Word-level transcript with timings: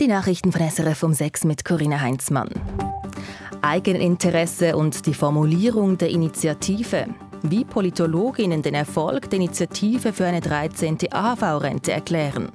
Die 0.00 0.08
Nachrichten 0.08 0.50
von 0.50 0.68
SRF 0.68 1.04
um 1.04 1.14
6 1.14 1.44
mit 1.44 1.64
Corinna 1.64 2.00
Heinzmann. 2.00 2.48
Eigeninteresse 3.62 4.76
und 4.76 5.06
die 5.06 5.14
Formulierung 5.14 5.96
der 5.98 6.10
Initiative. 6.10 7.06
Wie 7.42 7.64
Politologinnen 7.64 8.60
den 8.60 8.74
Erfolg 8.74 9.30
der 9.30 9.36
Initiative 9.36 10.12
für 10.12 10.26
eine 10.26 10.40
13. 10.40 10.98
AHV-Rente 11.12 11.92
erklären. 11.92 12.50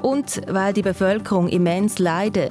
Und 0.00 0.42
weil 0.46 0.72
die 0.72 0.82
Bevölkerung 0.82 1.48
immens 1.48 1.98
leide. 1.98 2.50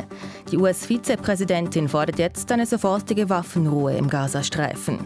Die 0.52 0.58
US-Vizepräsidentin 0.58 1.88
fordert 1.88 2.20
jetzt 2.20 2.52
eine 2.52 2.66
sofortige 2.66 3.30
Waffenruhe 3.30 3.96
im 3.96 4.10
Gazastreifen. 4.10 5.00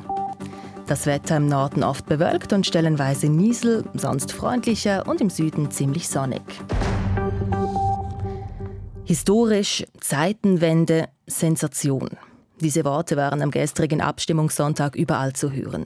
Das 0.88 1.06
Wetter 1.06 1.38
im 1.38 1.48
Norden 1.48 1.84
oft 1.84 2.08
bewölkt 2.08 2.52
und 2.52 2.66
stellenweise 2.66 3.30
Niesel, 3.30 3.84
sonst 3.94 4.32
freundlicher 4.32 5.06
und 5.06 5.22
im 5.22 5.30
Süden 5.30 5.70
ziemlich 5.70 6.10
sonnig. 6.10 6.42
Historisch, 9.08 9.86
Zeitenwende, 10.02 11.08
Sensation. 11.28 12.10
Diese 12.60 12.84
Worte 12.84 13.16
waren 13.16 13.42
am 13.42 13.52
gestrigen 13.52 14.02
Abstimmungssonntag 14.02 14.98
überall 14.98 15.32
zu 15.32 15.54
hören. 15.54 15.86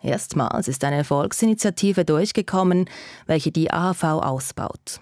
Erstmals 0.00 0.68
ist 0.68 0.84
eine 0.84 1.02
Volksinitiative 1.02 2.04
durchgekommen, 2.04 2.88
welche 3.26 3.50
die 3.50 3.72
AHV 3.72 4.04
ausbaut. 4.04 5.00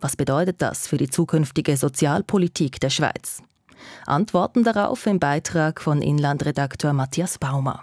Was 0.00 0.16
bedeutet 0.16 0.62
das 0.62 0.86
für 0.86 0.96
die 0.96 1.10
zukünftige 1.10 1.76
Sozialpolitik 1.76 2.80
der 2.80 2.88
Schweiz? 2.88 3.42
Antworten 4.06 4.64
darauf 4.64 5.04
im 5.04 5.18
Beitrag 5.18 5.82
von 5.82 6.00
Inlandredakteur 6.00 6.94
Matthias 6.94 7.36
Baumer. 7.36 7.82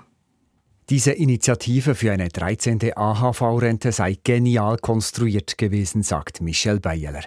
Diese 0.89 1.11
Initiative 1.11 1.95
für 1.95 2.13
eine 2.13 2.29
13. 2.29 2.93
AHV-Rente 2.95 3.91
sei 3.91 4.17
genial 4.23 4.77
konstruiert 4.77 5.57
gewesen, 5.57 6.01
sagt 6.01 6.39
Michelle 6.39 6.79
Beyeler. 6.79 7.23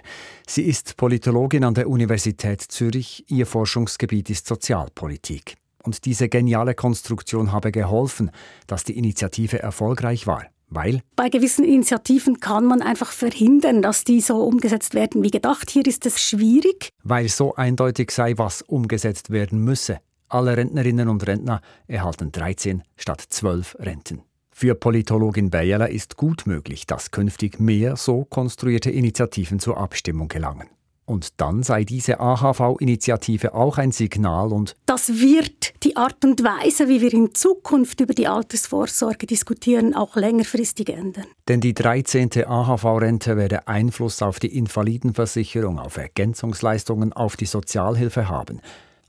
Sie 0.47 0.63
ist 0.63 0.97
Politologin 0.97 1.63
an 1.63 1.75
der 1.75 1.87
Universität 1.87 2.61
Zürich. 2.61 3.23
Ihr 3.27 3.45
Forschungsgebiet 3.45 4.31
ist 4.31 4.47
Sozialpolitik. 4.47 5.57
Und 5.83 6.05
diese 6.05 6.27
geniale 6.27 6.73
Konstruktion 6.73 7.51
habe 7.51 7.71
geholfen, 7.71 8.31
dass 8.65 8.83
die 8.83 8.97
Initiative 8.97 9.59
erfolgreich 9.59 10.25
war. 10.25 10.47
Weil? 10.69 11.03
Bei 11.15 11.29
gewissen 11.29 11.63
Initiativen 11.63 12.39
kann 12.39 12.65
man 12.65 12.81
einfach 12.81 13.11
verhindern, 13.11 13.83
dass 13.83 14.03
die 14.03 14.21
so 14.21 14.37
umgesetzt 14.37 14.95
werden 14.95 15.21
wie 15.21 15.29
gedacht. 15.29 15.69
Hier 15.69 15.85
ist 15.85 16.07
es 16.07 16.19
schwierig. 16.19 16.89
Weil 17.03 17.29
so 17.29 17.53
eindeutig 17.53 18.09
sei, 18.09 18.39
was 18.39 18.63
umgesetzt 18.63 19.29
werden 19.29 19.63
müsse. 19.63 19.99
Alle 20.31 20.55
Rentnerinnen 20.55 21.09
und 21.09 21.27
Rentner 21.27 21.59
erhalten 21.87 22.31
13 22.31 22.83
statt 22.95 23.21
12 23.21 23.75
Renten. 23.79 24.21
Für 24.49 24.75
Politologin 24.75 25.49
Bayerler 25.49 25.89
ist 25.89 26.15
gut 26.15 26.43
möglich, 26.45 26.87
dass 26.87 27.11
künftig 27.11 27.59
mehr 27.59 27.97
so 27.97 28.23
konstruierte 28.23 28.91
Initiativen 28.91 29.59
zur 29.59 29.77
Abstimmung 29.77 30.29
gelangen. 30.29 30.69
Und 31.03 31.41
dann 31.41 31.63
sei 31.63 31.83
diese 31.83 32.21
AHV-Initiative 32.21 33.53
auch 33.53 33.77
ein 33.77 33.91
Signal 33.91 34.53
und 34.53 34.77
das 34.85 35.09
wird 35.19 35.73
die 35.83 35.97
Art 35.97 36.23
und 36.23 36.41
Weise, 36.45 36.87
wie 36.87 37.01
wir 37.01 37.11
in 37.11 37.33
Zukunft 37.33 37.99
über 37.99 38.13
die 38.13 38.27
Altersvorsorge 38.29 39.27
diskutieren, 39.27 39.93
auch 39.93 40.15
längerfristig 40.15 40.87
ändern. 40.87 41.25
Denn 41.49 41.59
die 41.59 41.73
13. 41.73 42.45
AHV-Rente 42.45 43.35
werde 43.35 43.67
Einfluss 43.67 44.21
auf 44.21 44.39
die 44.39 44.55
Invalidenversicherung, 44.55 45.77
auf 45.77 45.97
Ergänzungsleistungen, 45.97 47.11
auf 47.11 47.35
die 47.35 47.47
Sozialhilfe 47.47 48.29
haben. 48.29 48.61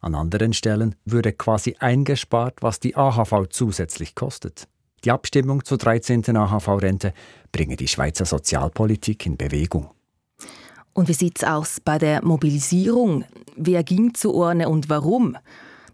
An 0.03 0.17
anderen 0.17 0.53
Stellen 0.53 0.97
würde 1.05 1.33
quasi 1.33 1.77
eingespart, 1.79 2.61
was 2.61 2.81
die 2.81 2.97
AHV 2.97 3.47
zusätzlich 3.51 4.17
kostet. 4.17 4.69
Die 5.05 5.13
Abstimmung 5.13 5.65
zur 5.65 5.79
13. 5.79 6.37
AHV-Rente 6.37 7.15
bringe 7.53 7.77
die 7.77 7.89
Schweizer 7.89 8.25
Sozialpolitik 8.25 9.27
in 9.27 9.37
Bewegung. 9.37 9.91
Und 10.93 11.09
wie 11.09 11.15
sieht 11.15 11.39
es 11.39 11.45
aus 11.45 11.81
bei 11.81 11.99
der 11.99 12.25
Mobilisierung? 12.25 13.25
Wer 13.57 13.85
ging 13.85 14.13
zur 14.15 14.35
Urne 14.35 14.69
und 14.69 14.91
warum? 14.91 15.37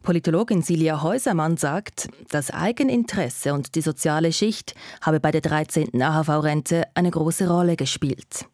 Politologin 0.03 0.63
Silja 0.63 1.03
Häusermann 1.03 1.59
sagt, 1.59 2.09
das 2.31 2.51
Eigeninteresse 2.51 3.53
und 3.53 3.75
die 3.75 3.83
soziale 3.83 4.33
Schicht 4.33 4.75
habe 5.03 5.21
bei 5.21 5.31
der 5.31 5.43
13. 5.43 6.01
AHV-Rente 6.01 6.85
eine 6.95 7.11
große 7.11 7.49
Rolle 7.49 7.77
gespielt. 7.77 8.47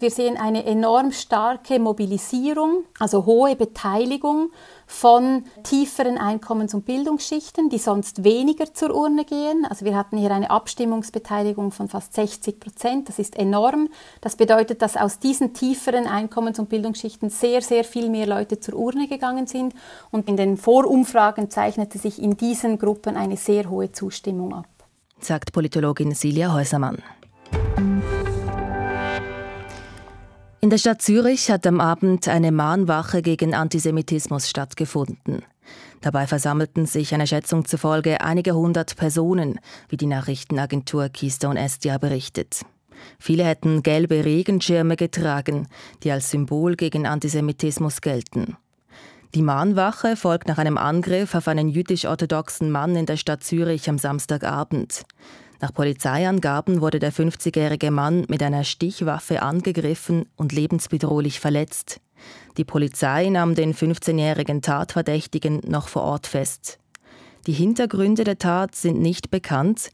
Wir 0.00 0.10
sehen 0.10 0.38
eine 0.38 0.64
enorm 0.64 1.12
starke 1.12 1.78
Mobilisierung, 1.78 2.84
also 2.98 3.26
hohe 3.26 3.54
Beteiligung 3.54 4.50
von 4.86 5.44
tieferen 5.62 6.16
Einkommens- 6.16 6.72
und 6.72 6.86
Bildungsschichten, 6.86 7.68
die 7.68 7.76
sonst 7.76 8.24
weniger 8.24 8.72
zur 8.72 8.94
Urne 8.94 9.26
gehen. 9.26 9.66
Also 9.68 9.84
wir 9.84 9.94
hatten 9.94 10.16
hier 10.16 10.30
eine 10.30 10.48
Abstimmungsbeteiligung 10.48 11.70
von 11.70 11.88
fast 11.88 12.14
60 12.14 12.58
Prozent. 12.58 13.10
Das 13.10 13.18
ist 13.18 13.36
enorm. 13.36 13.90
Das 14.22 14.36
bedeutet, 14.36 14.80
dass 14.80 14.96
aus 14.96 15.18
diesen 15.18 15.52
tieferen 15.52 16.06
Einkommens- 16.06 16.58
und 16.58 16.70
Bildungsschichten 16.70 17.28
sehr, 17.28 17.60
sehr 17.60 17.84
viel 17.84 18.08
mehr 18.08 18.26
Leute 18.26 18.58
zur 18.58 18.76
Urne 18.76 19.06
gegangen 19.06 19.46
sind. 19.46 19.74
Und 20.10 20.30
in 20.30 20.38
den 20.38 20.56
Vorumfragen 20.56 21.50
zeichnete 21.50 21.98
sich 21.98 22.22
in 22.22 22.38
diesen 22.38 22.78
Gruppen 22.78 23.18
eine 23.18 23.36
sehr 23.36 23.68
hohe 23.68 23.92
Zustimmung 23.92 24.54
ab. 24.54 24.66
Sagt 25.20 25.52
Politologin 25.52 26.14
Silja 26.14 26.54
Häusermann. 26.54 27.02
In 30.62 30.68
der 30.68 30.76
Stadt 30.76 31.00
Zürich 31.00 31.50
hat 31.50 31.66
am 31.66 31.80
Abend 31.80 32.28
eine 32.28 32.52
Mahnwache 32.52 33.22
gegen 33.22 33.54
Antisemitismus 33.54 34.50
stattgefunden. 34.50 35.42
Dabei 36.02 36.26
versammelten 36.26 36.84
sich 36.84 37.14
einer 37.14 37.26
Schätzung 37.26 37.64
zufolge 37.64 38.20
einige 38.20 38.54
hundert 38.54 38.94
Personen, 38.96 39.58
wie 39.88 39.96
die 39.96 40.06
Nachrichtenagentur 40.06 41.08
Keystone 41.08 41.58
Estia 41.58 41.96
berichtet. 41.96 42.60
Viele 43.18 43.44
hätten 43.44 43.82
gelbe 43.82 44.22
Regenschirme 44.26 44.96
getragen, 44.96 45.66
die 46.02 46.12
als 46.12 46.30
Symbol 46.30 46.76
gegen 46.76 47.06
Antisemitismus 47.06 48.02
gelten. 48.02 48.58
Die 49.34 49.42
Mahnwache 49.42 50.14
folgt 50.14 50.46
nach 50.46 50.58
einem 50.58 50.76
Angriff 50.76 51.34
auf 51.34 51.48
einen 51.48 51.70
jüdisch-orthodoxen 51.70 52.70
Mann 52.70 52.96
in 52.96 53.06
der 53.06 53.16
Stadt 53.16 53.42
Zürich 53.42 53.88
am 53.88 53.96
Samstagabend. 53.96 55.04
Nach 55.60 55.74
Polizeiangaben 55.74 56.80
wurde 56.80 56.98
der 56.98 57.12
50-jährige 57.12 57.90
Mann 57.90 58.24
mit 58.28 58.42
einer 58.42 58.64
Stichwaffe 58.64 59.42
angegriffen 59.42 60.26
und 60.36 60.52
lebensbedrohlich 60.52 61.38
verletzt. 61.38 62.00
Die 62.56 62.64
Polizei 62.64 63.28
nahm 63.28 63.54
den 63.54 63.74
15-jährigen 63.74 64.62
Tatverdächtigen 64.62 65.60
noch 65.66 65.88
vor 65.88 66.02
Ort 66.02 66.26
fest. 66.26 66.78
Die 67.46 67.52
Hintergründe 67.52 68.24
der 68.24 68.38
Tat 68.38 68.74
sind 68.74 69.00
nicht 69.00 69.30
bekannt. 69.30 69.90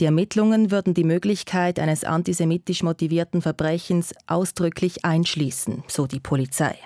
Die 0.00 0.04
Ermittlungen 0.04 0.70
würden 0.70 0.94
die 0.94 1.04
Möglichkeit 1.04 1.78
eines 1.78 2.04
antisemitisch 2.04 2.82
motivierten 2.82 3.40
Verbrechens 3.40 4.14
ausdrücklich 4.26 5.04
einschließen, 5.04 5.82
so 5.88 6.06
die 6.06 6.20
Polizei. 6.20 6.76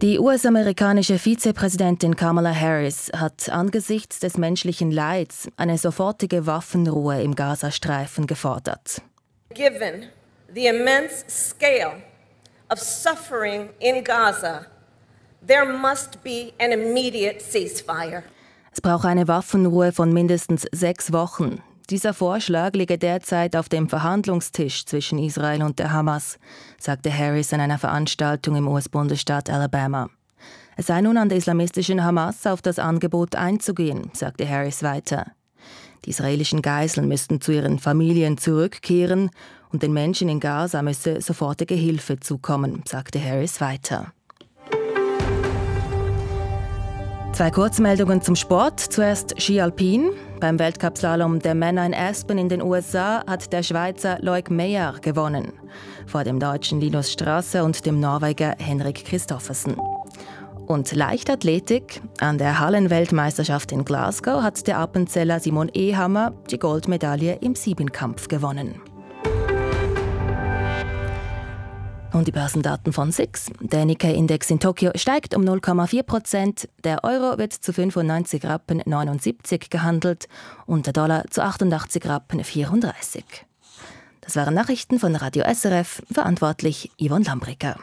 Die 0.00 0.20
US-amerikanische 0.20 1.18
Vizepräsidentin 1.18 2.14
Kamala 2.14 2.54
Harris 2.54 3.10
hat 3.16 3.48
angesichts 3.48 4.20
des 4.20 4.38
menschlichen 4.38 4.92
Leids 4.92 5.48
eine 5.56 5.76
sofortige 5.76 6.46
Waffenruhe 6.46 7.20
im 7.20 7.34
Gazastreifen 7.34 8.28
gefordert. 8.28 9.02
Given 9.54 10.04
the 10.54 10.68
immense 10.68 11.24
scale 11.28 12.00
of 12.70 12.78
suffering 12.78 13.70
in 13.80 14.04
Gaza, 14.04 14.66
there 15.44 15.66
must 15.66 16.22
be 16.22 16.52
an 16.60 16.70
immediate 16.70 17.40
ceasefire. 17.40 18.22
Es 18.70 18.80
braucht 18.80 19.04
eine 19.04 19.26
Waffenruhe 19.26 19.90
von 19.90 20.12
mindestens 20.12 20.64
sechs 20.70 21.12
Wochen. 21.12 21.60
Dieser 21.90 22.12
Vorschlag 22.12 22.74
liege 22.74 22.98
derzeit 22.98 23.56
auf 23.56 23.70
dem 23.70 23.88
Verhandlungstisch 23.88 24.84
zwischen 24.84 25.18
Israel 25.18 25.62
und 25.62 25.78
der 25.78 25.90
Hamas, 25.90 26.38
sagte 26.78 27.10
Harris 27.10 27.54
an 27.54 27.62
einer 27.62 27.78
Veranstaltung 27.78 28.56
im 28.56 28.68
US-Bundesstaat 28.68 29.48
Alabama. 29.48 30.10
Es 30.76 30.88
sei 30.88 31.00
nun 31.00 31.16
an 31.16 31.30
der 31.30 31.38
islamistischen 31.38 32.04
Hamas 32.04 32.46
auf 32.46 32.60
das 32.60 32.78
Angebot 32.78 33.36
einzugehen, 33.36 34.10
sagte 34.12 34.46
Harris 34.46 34.82
weiter. 34.82 35.32
Die 36.04 36.10
israelischen 36.10 36.60
Geiseln 36.60 37.08
müssten 37.08 37.40
zu 37.40 37.52
ihren 37.52 37.78
Familien 37.78 38.36
zurückkehren 38.36 39.30
und 39.72 39.82
den 39.82 39.94
Menschen 39.94 40.28
in 40.28 40.40
Gaza 40.40 40.82
müsse 40.82 41.22
sofortige 41.22 41.74
Hilfe 41.74 42.20
zukommen, 42.20 42.82
sagte 42.86 43.18
Harris 43.18 43.62
weiter. 43.62 44.12
Zwei 47.32 47.50
Kurzmeldungen 47.52 48.20
zum 48.20 48.34
Sport. 48.34 48.80
Zuerst 48.80 49.40
Ski 49.40 49.60
Alpin. 49.60 50.10
Beim 50.40 50.58
Weltcupslalom 50.58 51.38
der 51.38 51.54
Männer 51.54 51.86
in 51.86 51.94
Aspen 51.94 52.36
in 52.36 52.48
den 52.48 52.60
USA 52.62 53.24
hat 53.26 53.52
der 53.52 53.62
Schweizer 53.62 54.18
Loic 54.20 54.50
Meyer 54.50 54.94
gewonnen. 55.00 55.52
Vor 56.06 56.24
dem 56.24 56.40
deutschen 56.40 56.80
Linus 56.80 57.12
Strasser 57.12 57.64
und 57.64 57.86
dem 57.86 58.00
Norweger 58.00 58.56
Henrik 58.58 59.04
Christoffersen. 59.04 59.76
Und 60.66 60.92
Leichtathletik. 60.92 62.02
An 62.20 62.38
der 62.38 62.58
Hallenweltmeisterschaft 62.58 63.72
in 63.72 63.84
Glasgow 63.84 64.42
hat 64.42 64.66
der 64.66 64.78
Appenzeller 64.78 65.38
Simon 65.38 65.68
Ehammer 65.72 66.32
die 66.50 66.58
Goldmedaille 66.58 67.38
im 67.40 67.54
Siebenkampf 67.54 68.28
gewonnen. 68.28 68.80
Und 72.12 72.26
die 72.26 72.32
Börsendaten 72.32 72.92
von 72.92 73.12
SIX. 73.12 73.50
Der 73.60 73.84
Nikkei-Index 73.84 74.50
in 74.50 74.60
Tokio 74.60 74.92
steigt 74.94 75.36
um 75.36 75.42
0,4 75.42 76.02
Prozent. 76.02 76.68
Der 76.82 77.04
Euro 77.04 77.38
wird 77.38 77.52
zu 77.52 77.72
95 77.72 78.44
Rappen 78.44 78.82
79 78.84 79.68
gehandelt 79.68 80.26
und 80.66 80.86
der 80.86 80.94
Dollar 80.94 81.24
zu 81.30 81.42
88 81.42 82.06
Rappen 82.06 82.42
34. 82.42 83.24
Das 84.22 84.36
waren 84.36 84.54
Nachrichten 84.54 84.98
von 84.98 85.14
Radio 85.16 85.44
SRF, 85.44 86.02
verantwortlich 86.10 86.90
Yvonne 86.98 87.24
Lambricker. 87.24 87.76